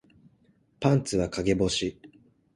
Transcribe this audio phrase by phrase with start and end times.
[0.79, 1.99] パンツは陰干し